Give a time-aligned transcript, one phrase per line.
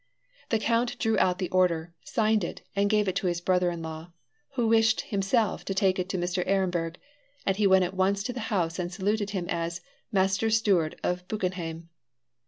[0.49, 3.83] The count drew out the order, signed it, and gave it to his brother in
[3.83, 4.09] law,
[4.53, 6.43] who wished himself to take it to Mr.
[6.47, 6.97] Ehrenberg;
[7.45, 9.79] and he went at once to the house and saluted him as
[10.11, 11.89] "master steward of Buchenhaim."